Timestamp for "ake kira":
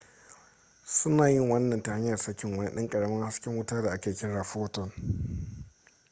3.91-4.43